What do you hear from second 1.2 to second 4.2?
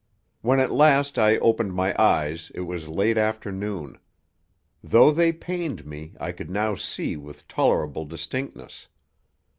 opened my eyes it was late afternoon.